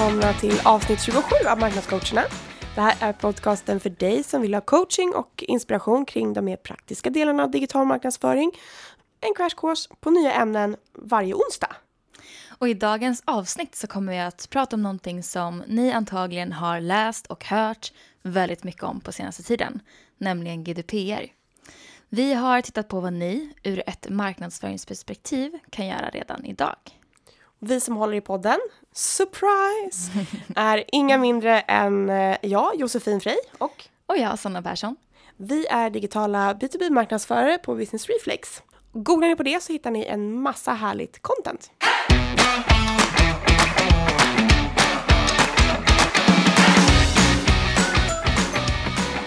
[0.00, 2.22] välkomna till avsnitt 27 av Marknadscoacherna.
[2.74, 6.56] Det här är podcasten för dig som vill ha coaching och inspiration kring de mer
[6.56, 8.52] praktiska delarna av digital marknadsföring.
[9.20, 11.76] En crash på nya ämnen varje onsdag.
[12.58, 16.80] Och i dagens avsnitt så kommer vi att prata om någonting som ni antagligen har
[16.80, 19.80] läst och hört väldigt mycket om på senaste tiden,
[20.18, 21.26] nämligen GDPR.
[22.08, 26.99] Vi har tittat på vad ni ur ett marknadsföringsperspektiv kan göra redan idag.
[27.62, 28.58] Vi som håller i podden,
[28.94, 30.12] surprise,
[30.56, 34.96] är inga mindre än eh, jag, Josefin Frey och och jag, Sanna Persson.
[35.36, 38.62] Vi är digitala B2B-marknadsförare på Business Reflex.
[38.92, 41.70] Googlar ni på det så hittar ni en massa härligt content.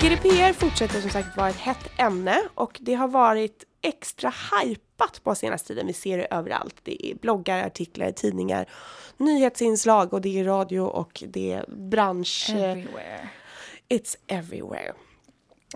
[0.01, 5.35] GDPR fortsätter som sagt vara ett hett ämne och det har varit extra hypat på
[5.35, 5.87] senaste tiden.
[5.87, 6.75] Vi ser det överallt.
[6.83, 8.69] Det är bloggar, artiklar, tidningar,
[9.17, 12.49] nyhetsinslag och det är radio och det är bransch...
[12.49, 13.29] Everywhere.
[13.89, 14.93] It's everywhere.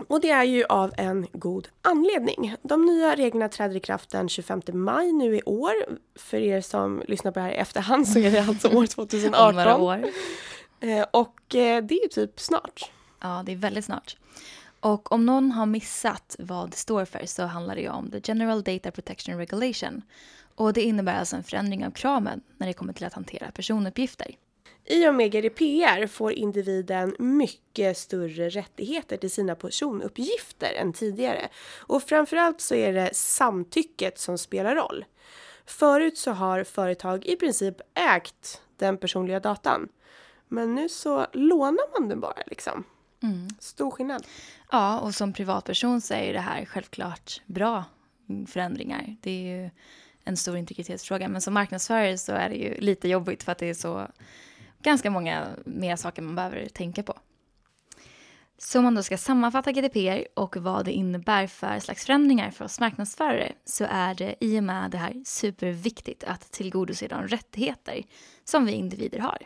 [0.06, 2.54] Och det är ju av en god anledning.
[2.62, 5.72] De nya reglerna träder i kraft den 25 maj nu i år.
[6.16, 9.48] För er som lyssnar på det här i efterhand så är det alltså år 2018.
[9.48, 10.04] Om några år.
[10.80, 12.90] Eh, och eh, det är ju typ snart.
[13.20, 14.16] Ja, det är väldigt snart.
[14.80, 18.20] Och om någon har missat vad det står för så handlar det ju om The
[18.24, 20.02] General Data Protection Regulation.
[20.54, 24.36] Och det innebär alltså en förändring av kraven när det kommer till att hantera personuppgifter.
[24.84, 31.48] I och med GDPR får individen mycket större rättigheter till sina personuppgifter än tidigare.
[31.78, 35.04] Och framförallt så är det samtycket som spelar roll.
[35.66, 39.88] Förut så har företag i princip ägt den personliga datan.
[40.48, 42.84] Men nu så lånar man den bara liksom.
[43.22, 43.48] Mm.
[43.58, 44.26] Stor skillnad.
[44.70, 47.84] Ja, och som privatperson så är det här självklart bra
[48.46, 49.16] förändringar.
[49.20, 49.70] Det är ju
[50.24, 51.28] en stor integritetsfråga.
[51.28, 54.06] Men som marknadsförare så är det ju lite jobbigt för att det är så
[54.82, 57.14] ganska många mer saker man behöver tänka på.
[58.58, 62.64] Så om man då ska sammanfatta GDPR och vad det innebär för slags förändringar för
[62.64, 68.02] oss marknadsförare så är det i och med det här superviktigt att tillgodose de rättigheter
[68.44, 69.38] som vi individer har.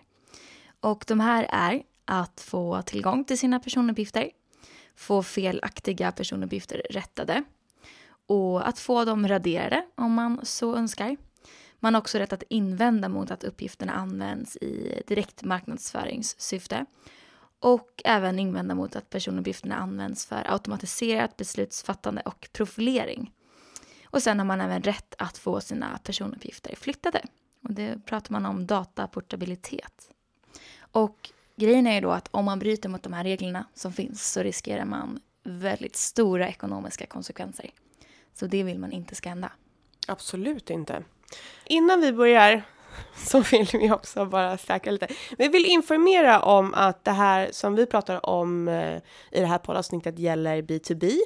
[0.80, 4.30] Och de här är att få tillgång till sina personuppgifter,
[4.96, 7.44] få felaktiga personuppgifter rättade
[8.26, 11.16] och att få dem raderade om man så önskar.
[11.80, 16.86] Man har också rätt att invända mot att uppgifterna används i direkt marknadsföringssyfte
[17.58, 23.32] och även invända mot att personuppgifterna används för automatiserat beslutsfattande och profilering.
[24.04, 27.22] Och sen har man även rätt att få sina personuppgifter flyttade.
[27.62, 30.10] Och det pratar man om dataportabilitet.
[30.92, 34.32] Och grejen är ju då att om man bryter mot de här reglerna som finns
[34.32, 37.70] så riskerar man väldigt stora ekonomiska konsekvenser.
[38.34, 39.52] Så det vill man inte ska hända.
[40.06, 41.02] Absolut inte.
[41.64, 42.62] Innan vi börjar
[43.16, 45.08] så vill vi också bara säkra lite.
[45.38, 48.96] Vi vill informera om att det här som vi pratar om eh,
[49.30, 51.18] i det här poddavsnittet gäller B2B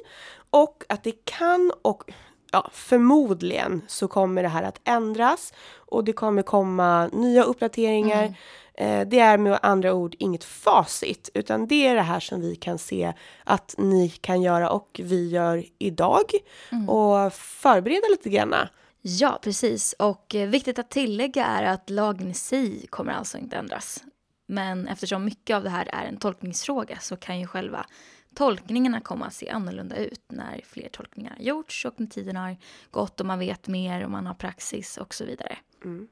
[0.49, 2.11] och att det kan och
[2.51, 8.23] ja, förmodligen så kommer det här att ändras och det kommer komma nya uppdateringar.
[8.23, 8.33] Mm.
[8.77, 12.55] Eh, det är med andra ord inget facit, utan det är det här som vi
[12.55, 16.31] kan se att ni kan göra och vi gör idag
[16.71, 16.89] mm.
[16.89, 18.55] och förbereda lite grann.
[19.01, 19.93] Ja, precis.
[19.99, 24.03] Och eh, viktigt att tillägga är att lagen i sig kommer alltså inte ändras.
[24.47, 27.85] Men eftersom mycket av det här är en tolkningsfråga så kan ju själva
[28.35, 32.57] tolkningarna komma att se annorlunda ut när fler tolkningar har gjorts och när tiden har
[32.91, 35.57] gått och man vet mer och man har praxis och så vidare.
[35.83, 36.07] Mm.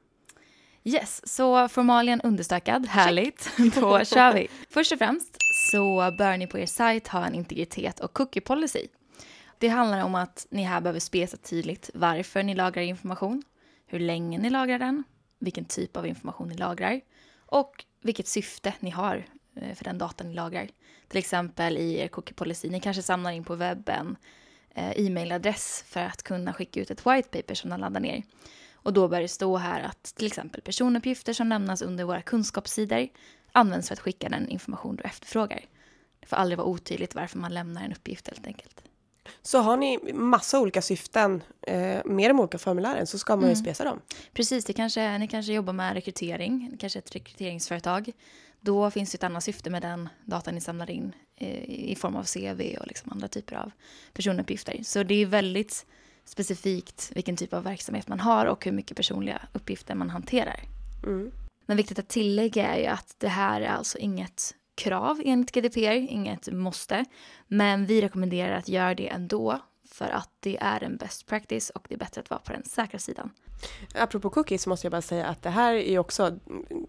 [0.88, 2.86] Yes, så formalien understökad.
[2.86, 3.50] Härligt.
[3.74, 4.48] Då kör vi.
[4.70, 5.36] Först och främst
[5.70, 8.86] så bör ni på er sajt ha en integritet och cookie policy.
[9.58, 13.42] Det handlar om att ni här behöver spesa tydligt varför ni lagrar information,
[13.86, 15.04] hur länge ni lagrar den,
[15.38, 17.00] vilken typ av information ni lagrar
[17.36, 20.68] och vilket syfte ni har eh, för den data ni lagrar.
[21.08, 24.16] Till exempel i er cookie policy, ni kanske samlar in på webben
[24.74, 28.22] eh, e-mailadress för att kunna skicka ut ett white paper som de laddar ner.
[28.86, 33.08] Och då bör det stå här att till exempel personuppgifter som lämnas under våra kunskapssidor
[33.52, 35.60] används för att skicka den information du efterfrågar.
[36.20, 38.82] Det får aldrig vara otydligt varför man lämnar en uppgift helt enkelt.
[39.42, 43.52] Så har ni massa olika syften eh, med de olika formulären så ska man ju
[43.52, 43.64] mm.
[43.64, 44.00] spesa dem.
[44.32, 48.12] Precis, det kanske, ni kanske jobbar med rekrytering, kanske ett rekryteringsföretag.
[48.60, 52.16] Då finns det ett annat syfte med den data ni samlar in eh, i form
[52.16, 53.70] av CV och liksom andra typer av
[54.12, 54.80] personuppgifter.
[54.82, 55.86] Så det är väldigt
[56.26, 60.60] specifikt vilken typ av verksamhet man har och hur mycket personliga uppgifter man hanterar.
[61.04, 61.32] Mm.
[61.66, 66.12] Men viktigt att tillägga är ju att det här är alltså inget krav enligt GDPR,
[66.12, 67.04] inget måste.
[67.46, 71.86] Men vi rekommenderar att göra det ändå för att det är en best practice och
[71.88, 73.30] det är bättre att vara på den säkra sidan.
[73.94, 76.38] Apropå cookies så måste jag bara säga att det här är ju också,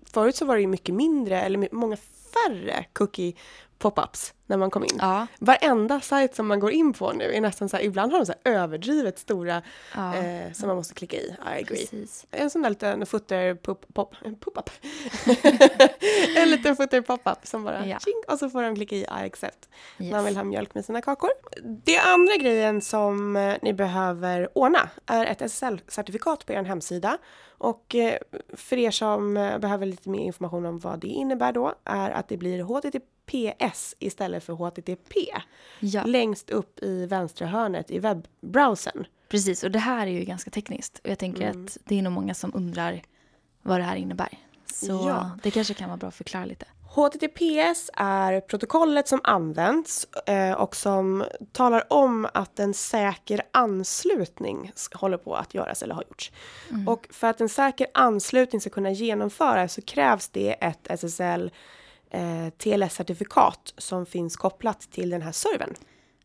[0.03, 1.97] förut så var det ju mycket mindre, eller många
[2.33, 3.33] färre cookie
[3.79, 4.97] pop-ups när man kom in.
[4.99, 5.27] Ja.
[5.39, 8.25] Varenda sajt som man går in på nu är nästan så här, ibland har de
[8.25, 9.61] så överdrivet stora
[9.95, 10.15] ja.
[10.15, 11.25] eh, som man måste klicka i.
[11.29, 11.77] I agree.
[11.77, 12.25] Precis.
[12.31, 14.69] En sån där liten footer pop, pop, pop-up.
[16.37, 17.99] en liten footer pop-up som bara Ja.
[17.99, 19.69] tjing, och så får de klicka i I accept.
[19.99, 20.11] Yes.
[20.11, 21.29] Man vill ha mjölk med sina kakor.
[21.63, 27.17] Det andra grejen som eh, ni behöver ordna är ett SSL-certifikat på er hemsida.
[27.57, 28.17] Och eh,
[28.53, 32.27] för er som eh, behöver lite mer information om vad det innebär då är att
[32.29, 32.61] det blir
[33.31, 35.15] HTTPS istället för HTTP.
[35.79, 39.05] Ja, Längst upp i vänstra hörnet i webbrowsern.
[39.29, 39.63] precis.
[39.63, 40.99] Och det här är ju ganska tekniskt.
[41.03, 41.65] Och jag tänker Mm.
[41.65, 43.01] att det är nog många som undrar
[43.61, 44.37] vad det här innebär.
[44.73, 45.31] Så Ja.
[45.43, 46.65] det kanske kan vara bra att förklara lite.
[46.95, 55.17] HTTPS är protokollet som används eh, och som talar om att en säker anslutning håller
[55.17, 56.31] på att göras eller har gjorts.
[56.69, 56.87] Mm.
[56.87, 61.51] Och för att en säker anslutning ska kunna genomföras så krävs det ett SSL
[62.09, 65.73] eh, TLS-certifikat som finns kopplat till den här servern.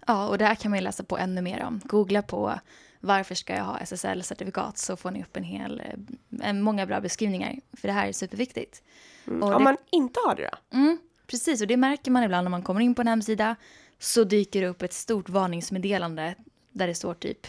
[0.06, 1.80] Ja, och det här kan man ju läsa på ännu mer om.
[1.84, 2.60] Googla på
[3.00, 7.00] varför ska jag ha SSL-certifikat så får ni upp en hel, eh, en, många bra
[7.00, 7.56] beskrivningar.
[7.72, 8.82] För det här är superviktigt.
[9.26, 9.42] Mm.
[9.42, 10.78] Om det- man inte har det då?
[10.78, 13.56] Mm, precis, och det märker man ibland när man kommer in på en hemsida
[13.98, 16.34] så dyker det upp ett stort varningsmeddelande
[16.72, 17.46] där det står typ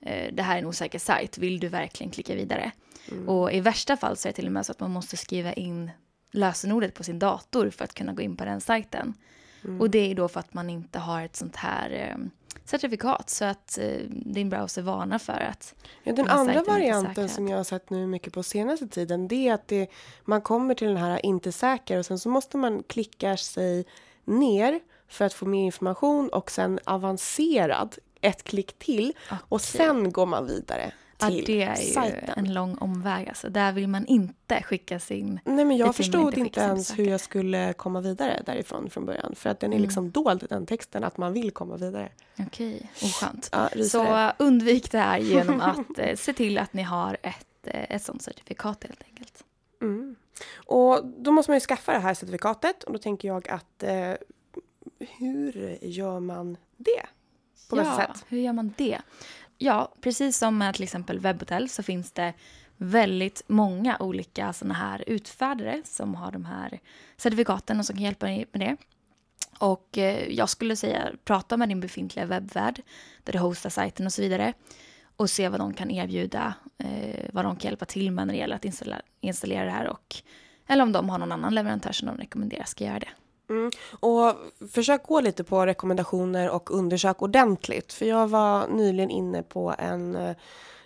[0.00, 2.72] eh, det här är en osäker sajt, vill du verkligen klicka vidare?
[3.26, 5.52] Och i värsta fall så är det till och med så att man måste skriva
[5.52, 5.90] in
[6.36, 9.14] lösenordet på sin dator för att kunna gå in på den sajten.
[9.80, 12.26] Och det är då för att man inte har ett sånt här eh,
[12.64, 13.30] certifikat.
[13.30, 17.64] Så att eh, din browser varnar för att Ja, den andra varianten som jag har
[17.64, 19.90] sett nu mycket på senaste tiden det är att det,
[20.24, 23.84] man kommer till den här inte säker och sen så måste man klicka sig
[24.24, 29.12] ner för att få mer information och sen avancerad ett klick till.
[29.30, 29.66] Och Okej.
[29.66, 32.34] sen går man vidare Ja, till det är ju sajten.
[32.36, 33.28] en lång omväg.
[33.28, 33.48] Alltså.
[33.50, 35.40] Där vill man inte skicka sin...
[35.44, 39.34] Nej men jag förstod inte inte ens hur jag skulle komma vidare därifrån från början
[39.36, 39.82] för att den är Mm.
[39.82, 42.08] liksom dold den texten att man vill komma vidare.
[42.38, 43.48] Okej, oskönt.
[43.52, 43.68] Ja.
[43.90, 48.02] Så undvik det här genom att eh, se till att ni har ett, eh, ett
[48.02, 49.44] sånt certifikat helt enkelt.
[49.82, 50.16] Mm.
[50.66, 54.12] Och då måste man ju skaffa det här certifikatet och då tänker jag att eh,
[55.18, 57.06] hur gör man det
[57.70, 58.24] på ja, sätt?
[58.28, 58.98] hur gör man det?
[59.58, 62.32] Ja, precis som med till exempel webbhotell så finns det
[62.76, 66.80] väldigt många olika sådana här utfärdare som har de här
[67.16, 68.76] certifikaten och som kan hjälpa dig med det.
[69.58, 72.82] Och eh, jag skulle säga prata med din befintliga webbvärd,
[73.24, 74.52] där du hostar sajten och så vidare
[75.16, 78.40] och se vad de kan erbjuda, eh, vad de kan hjälpa till med när det
[78.40, 80.16] gäller att installera, installera det här och
[80.66, 83.08] eller om de har någon annan leverantör som de rekommenderar ska göra det.
[83.48, 83.70] Mm.
[84.00, 84.32] Och
[84.70, 87.92] försök gå lite på rekommendationer och undersök ordentligt.
[87.92, 90.34] För jag var nyligen inne på en,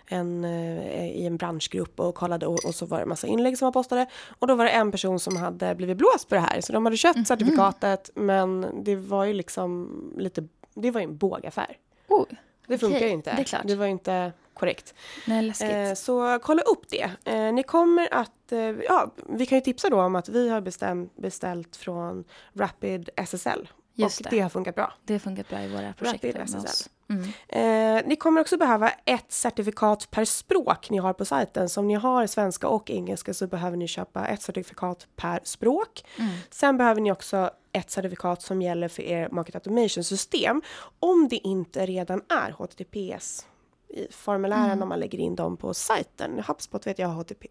[0.07, 3.67] en, eh, i en branschgrupp och kollade och, och så var det massa inlägg som
[3.67, 4.07] var postade.
[4.39, 6.61] Och då var det en person som hade blivit blåst på det här.
[6.61, 11.17] Så de hade köpt certifikatet men det var ju liksom lite, det var ju en
[11.17, 11.77] bågaffär.
[12.09, 12.25] Oh,
[12.67, 13.35] Det funkar Okej, ju inte.
[13.35, 13.63] det är klart.
[13.65, 14.95] Det var ju inte korrekt.
[15.27, 15.71] nej, läskigt.
[15.71, 17.11] Eh, så kolla upp det.
[17.25, 20.61] Eh, ni kommer att, eh, ja, vi kan ju tipsa då om att vi har
[20.61, 23.69] bestämt, beställt från Rapid SSL.
[23.95, 24.37] Just och det.
[24.37, 24.93] det har funkat bra.
[25.05, 26.89] Det har funkat bra i våra projekt Rapid med oss.
[27.11, 27.23] Mm.
[27.49, 31.69] Eh, ni kommer också behöva ett certifikat per språk ni har på sajten.
[31.69, 36.05] Så om ni har svenska och engelska så behöver ni köpa ett certifikat per språk.
[36.19, 36.31] Mm.
[36.51, 40.63] Sen behöver ni också ett certifikat som gäller för er Market Automation-system.
[41.01, 43.47] Om det inte redan är HTTPS
[43.89, 44.83] i formulären Mm.
[44.83, 46.43] om man lägger in dem på sajten.
[46.47, 47.49] HubSpot vet jag har HTTP...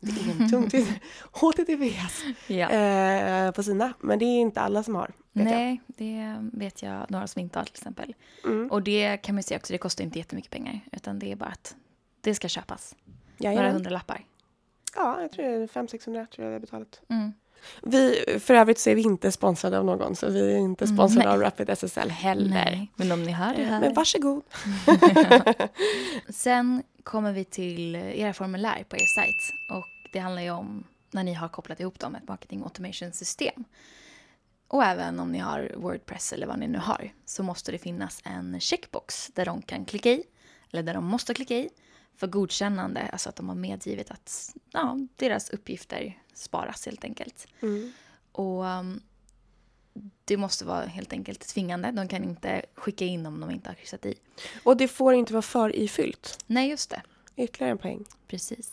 [0.00, 0.86] Det är ingen tung tid.
[1.32, 2.70] HTTPS Ja.
[2.70, 3.92] eh, på sina.
[4.00, 5.06] Men det är inte alla som har.
[5.32, 5.44] Vet jag.
[5.54, 8.14] Nej, det vet jag några som inte har till exempel.
[8.44, 8.70] Mm.
[8.70, 10.80] Och det kan man säga också, det kostar inte jättemycket pengar.
[10.92, 11.76] Utan det är bara att
[12.20, 12.96] det ska köpas.
[13.36, 13.72] Några Jajamän.
[13.74, 14.24] hundralappar.
[14.96, 17.00] Ja, jag tror det är 500-600 tror jag vi har betalat.
[17.08, 17.32] Mm.
[17.82, 21.26] Vi, för övrigt så är vi inte sponsrade av någon, så vi är inte sponsrade
[21.26, 21.34] Nej.
[21.34, 22.48] av Rapid SSL heller.
[22.50, 23.80] Nej, men om ni hör det Eh, här.
[23.80, 24.42] Men varsågod.
[26.28, 29.52] Sen kommer vi till era formulär på er sajt.
[29.70, 33.12] Och det handlar ju om när ni har kopplat ihop dem med ett marketing automation
[33.12, 33.64] system.
[34.68, 38.20] Och även om ni har Wordpress eller vad ni nu har så måste det finnas
[38.24, 40.24] en checkbox där de kan klicka i,
[40.72, 41.68] eller där de måste klicka i,
[42.16, 47.46] för godkännande, alltså att de har medgivit att ja, deras uppgifter sparas helt enkelt.
[47.62, 47.92] Mm.
[48.32, 49.00] Och um,
[50.24, 51.90] det måste vara helt enkelt tvingande.
[51.90, 54.14] De kan inte skicka in om de inte har kryssat i.
[54.62, 56.38] Och det får inte vara för ifyllt.
[56.46, 57.02] Nej, just det.
[57.36, 58.04] Ytterligare en poäng.
[58.28, 58.72] Precis.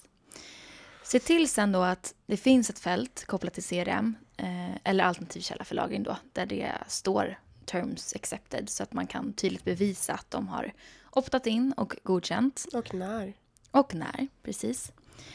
[1.04, 5.42] Se till sen då att det finns ett fält kopplat till CRM eh, eller alternativ
[5.42, 10.14] källa för lagring då, där det står terms accepted så att man kan tydligt bevisa
[10.14, 10.74] att de har
[11.12, 12.66] optat in och godkänt.
[12.74, 13.34] Och när?
[13.72, 14.92] Och när, precis.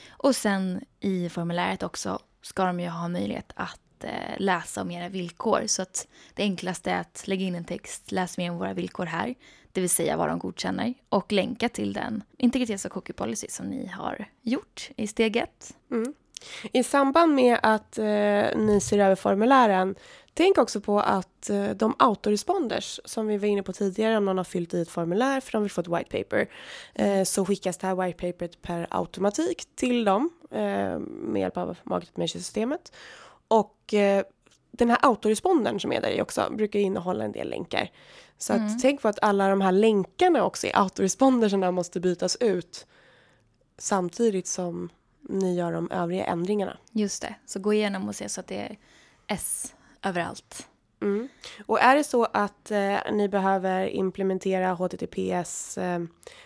[0.08, 5.08] Och sen i formuläret också ska de ju ha möjlighet att eh, läsa om era
[5.08, 5.62] villkor.
[5.66, 9.06] Så att det enklaste är att lägga in en text, läs mer om våra villkor
[9.06, 9.34] här,
[9.72, 13.66] det vill säga vad de godkänner, och länka till den integritets och cookie policy som
[13.66, 15.76] ni har gjort i steg ett.
[15.90, 16.14] Mm.
[16.72, 18.04] I samband med att eh,
[18.56, 19.94] ni ser över formulären,
[20.36, 24.36] tänk också på att eh, de autoresponders som vi var inne på tidigare, om någon
[24.36, 26.48] har fyllt i ett formulär för de vill få ett white paper,
[26.94, 31.78] eh, så skickas det här white paperet per automatik till dem eh, med hjälp av
[31.82, 32.92] Market systemet
[33.48, 33.94] Och
[34.70, 37.90] den här autorespondern som är där i också brukar innehålla en del länkar.
[38.38, 38.78] Så att, mm.
[38.78, 42.86] tänk på att alla de här länkarna också i autoresponderserna måste bytas ut
[43.78, 44.88] samtidigt som
[45.20, 46.78] ni gör de övriga ändringarna.
[46.92, 48.76] Just det, så gå igenom och se så att det är
[49.26, 50.68] S överallt.
[51.02, 51.28] Mm.
[51.66, 56.00] Och är det så att eh, ni behöver implementera HTTPS eh,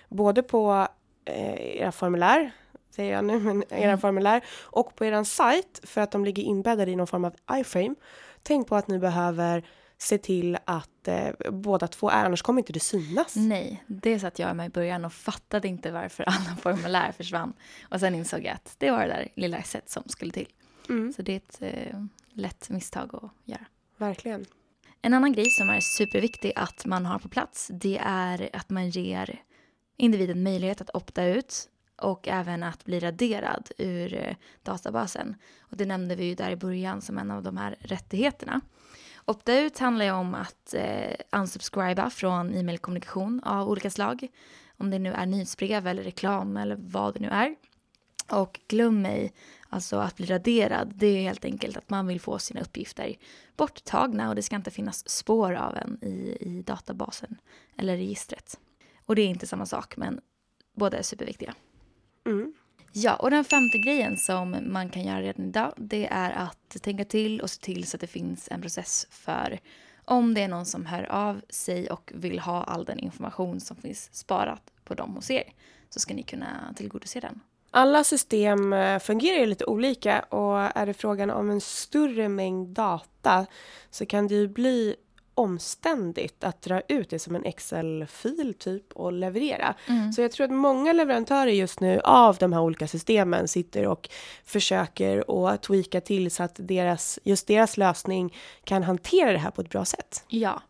[0.09, 0.89] både på
[1.25, 2.51] eh, era formulär,
[2.91, 3.99] säger jag nu, men era mm.
[3.99, 7.95] formulär och på er sajt för att de ligger inbäddade i någon form av iframe.
[8.43, 9.65] Tänk på att ni behöver
[9.99, 13.37] se till att eh, båda två är, annars kommer inte det synas.
[13.37, 17.53] Nej, det satt jag med i början och fattade inte varför alla formulär försvann.
[17.89, 20.49] Och sen insåg jag att det var det där lilla S som skulle till.
[20.89, 21.13] Mm.
[21.13, 22.01] Så det är ett eh,
[22.33, 23.67] lätt misstag att göra.
[23.97, 24.47] Verkligen.
[25.03, 28.91] En annan grej som är superviktig att man har på plats det är att man
[28.91, 29.43] ger
[29.97, 35.37] individen möjlighet att opta ut och även att bli raderad ur eh, databasen.
[35.59, 38.61] Och det nämnde vi ju där i början som en av de här rättigheterna.
[39.25, 44.29] Opta ut handlar ju om att eh, unsubscriba från e-mailkommunikation av olika slag.
[44.77, 47.57] Om det nu är nyhetsbrev eller reklam eller vad det nu är.
[48.31, 49.33] Och glöm mig,
[49.71, 53.17] alltså att bli raderad, det är helt enkelt att man vill få sina uppgifter
[53.57, 57.37] borttagna och det ska inte finnas spår av en i, i databasen
[57.77, 58.59] eller registret.
[59.07, 60.21] Och det är inte samma sak, men
[60.77, 61.55] båda är superviktiga.
[62.27, 62.55] Mm.
[62.93, 67.05] Ja, och den femte grejen som man kan göra redan idag det är att tänka
[67.05, 69.61] till och se till så att det finns en process för
[70.05, 73.77] om det är någon som hör av sig och vill ha all den information som
[73.77, 75.53] finns sparat på dem hos er
[75.89, 77.41] så ska ni kunna tillgodose den.
[77.71, 82.69] Alla system eh, fungerar ju lite olika och är det frågan om en större mängd
[82.69, 83.47] data
[83.91, 84.97] så kan det ju bli
[85.35, 89.75] omständigt att dra ut det som en Excel-fil typ och leverera.
[89.87, 90.13] Mm.
[90.13, 94.09] Så jag tror att många leverantörer just nu av de här olika systemen sitter och
[94.45, 99.61] försöker att tweaka till så att deras, just deras lösning kan hantera det här på
[99.61, 100.25] ett bra sätt.
[100.29, 100.63] Ja,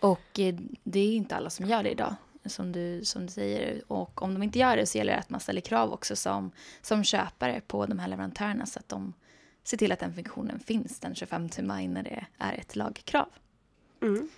[0.00, 0.54] och eh,
[0.84, 2.14] det är inte alla som gör det idag
[2.46, 3.82] som du, som du säger.
[3.88, 6.50] Och om de inte gör det så gäller det att man ställer krav också som,
[6.82, 9.12] som köpare på de här leverantörerna så att de
[9.64, 13.28] ser till att den funktionen finns den 25 maj när det är ett lagkrav.
[14.02, 14.28] Mm.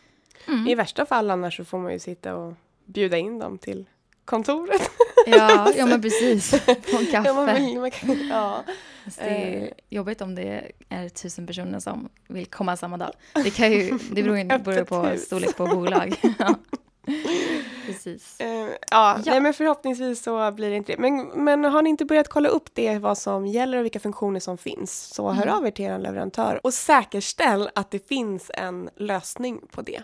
[0.48, 0.68] Mm.
[0.68, 2.54] I värsta fall annars så får man ju sitta och
[2.84, 3.86] bjuda in dem till
[4.24, 4.90] kontoret.
[5.26, 6.50] Ja, ja men precis.
[6.64, 7.28] På en kaffe.
[7.28, 8.64] Ja, man man kan, ja.
[9.04, 9.68] det är eh.
[9.88, 13.12] jobbigt om det är tusen personer som vill komma samma dag.
[13.34, 16.20] Det, kan ju, det beror ju på storlek på bolag.
[17.86, 18.36] Precis.
[18.40, 19.22] Uh, ja, ja.
[19.26, 20.98] Nej, men förhoppningsvis så blir det inte det.
[20.98, 24.40] Men, men har ni inte börjat kolla upp det, vad som gäller och vilka funktioner
[24.40, 25.54] som finns, så hör mm.
[25.54, 30.02] av er till er leverantör och säkerställ att det finns en lösning på det.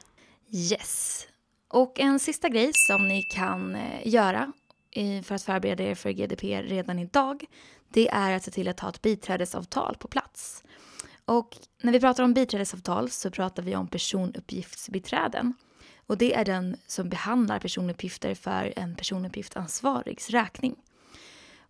[0.53, 1.27] Yes.
[1.69, 4.53] Och en sista grej som ni kan eh, göra
[5.25, 7.45] för att förbereda er för GDPR redan idag,
[7.89, 10.65] det är att se till att ha ett biträdesavtal på plats.
[11.25, 15.55] Och när vi pratar om biträdesavtal så pratar vi om personuppgiftsbiträden.
[16.09, 20.77] Och det är den som behandlar personuppgifter för en personuppgiftsansvarigs räkning.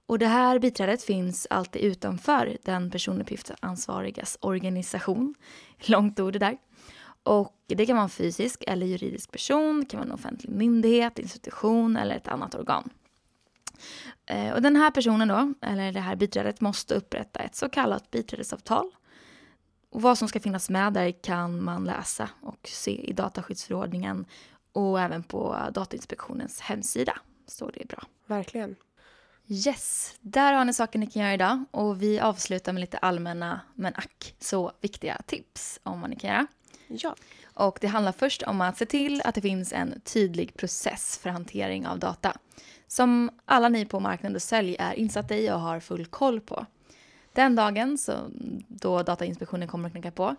[0.06, 5.34] Och det här biträdet finns alltid utanför den personuppgiftsansvarigas organisation.
[5.78, 6.58] Långt ord det där.
[7.22, 11.18] Och det kan vara en fysisk eller juridisk person, det kan vara en offentlig myndighet,
[11.18, 12.90] institution eller ett annat organ.
[14.26, 18.10] Eh, och den här personen då, eller det här biträdet, måste upprätta ett så kallat
[18.10, 18.90] biträdesavtal
[19.90, 24.26] och vad som ska finnas med där kan man läsa och se i dataskyddsförordningen
[24.72, 28.02] och även på Datainspektionens hemsida står det bra.
[28.26, 28.76] Verkligen.
[29.46, 33.60] Yes, där har ni saker ni kan göra idag och vi avslutar med lite allmänna
[33.74, 36.46] men ack så viktiga tips om vad ni kan göra.
[36.86, 37.14] Ja.
[37.54, 41.30] Och det handlar först om att se till att det finns en tydlig process för
[41.30, 42.36] hantering av data
[42.86, 46.66] som alla ni på marknad och sälj är insatta i och har full koll på.
[47.38, 48.12] Den dagen så,
[48.68, 50.36] då Datainspektionen kommer att knacka på,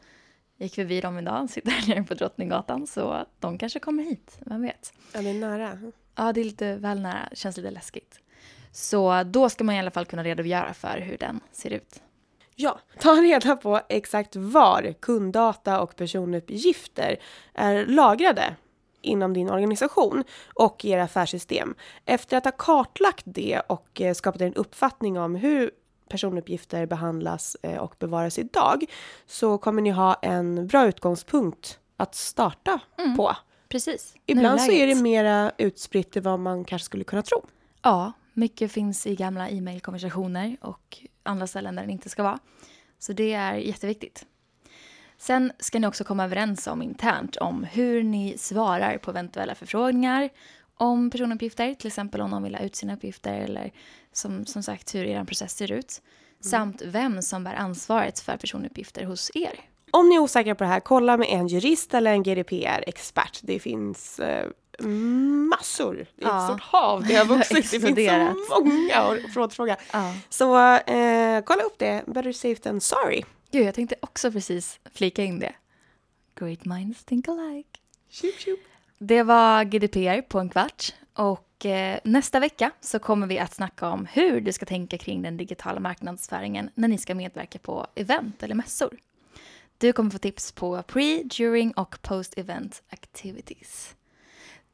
[0.57, 4.61] gick förbi dem idag, sitter här nere på Drottninggatan, så de kanske kommer hit, vem
[4.61, 4.93] vet?
[5.13, 5.79] Ja, det är nära.
[6.15, 8.19] Ja, det är lite väl nära, känns lite läskigt.
[8.71, 12.01] Så då ska man i alla fall kunna redogöra för hur den ser ut.
[12.55, 17.19] Ja, ta reda på exakt var kunddata och personuppgifter
[17.53, 18.55] är lagrade
[19.01, 21.75] inom din organisation och era affärssystem.
[22.05, 25.71] Efter att ha kartlagt det och eh, skapat en uppfattning om hur
[26.09, 28.85] personuppgifter behandlas eh, och bevaras idag
[29.25, 33.17] så kommer ni ha en bra utgångspunkt att starta Mm.
[33.17, 33.35] på.
[33.69, 34.15] Precis.
[34.25, 37.45] Ibland så är det mera utspritt än vad man kanske skulle kunna tro.
[37.81, 42.39] Ja, mycket finns i gamla e-mailkonversationer och andra ställen där den inte ska vara.
[42.99, 44.25] Så det är jätteviktigt.
[45.17, 50.29] Sen ska ni också komma överens om internt om hur ni svarar på eventuella förfrågningar
[50.79, 53.71] om personuppgifter, till exempel om någon vill ha ut sina uppgifter eller
[54.13, 56.01] som, som sagt hur er process ser ut.
[56.41, 59.59] Samt vem som bär ansvaret för personuppgifter hos er.
[59.91, 63.39] Om ni är osäkra på det här, kolla med en jurist eller en GDPR-expert.
[63.43, 64.47] Det finns eh,
[65.49, 65.93] massor.
[65.95, 66.47] Det är ett Ja.
[66.47, 67.71] stort hav det har vuxit.
[67.71, 69.77] Det finns så många att rådfråga.
[69.93, 70.13] Ja.
[70.29, 72.03] Så eh, kolla upp det.
[72.07, 73.23] Better safe than sorry.
[73.51, 75.53] Gud, jag tänkte också precis flika in det.
[76.39, 77.69] Great minds think alike.
[78.09, 78.59] Tjup, tjup.
[79.01, 80.93] Det var GDPR på en kvart.
[81.13, 85.21] Och eh, nästa vecka så kommer vi att snacka om hur du ska tänka kring
[85.21, 88.97] den digitala marknadsföringen när ni ska medverka på event eller mässor.
[89.77, 93.95] Du kommer få tips på pre, during och post-event activities.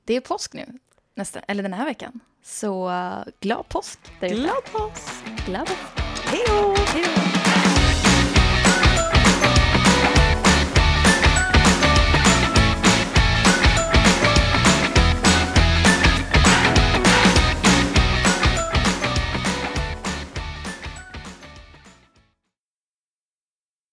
[0.05, 0.79] Det är påsk nu,
[1.15, 2.19] nästa, eller den här veckan.
[2.43, 4.29] Så eh, glad påsk där.
[4.29, 5.45] Glad påsk!
[5.45, 6.05] Glad påsk.
[6.25, 7.84] Hej då!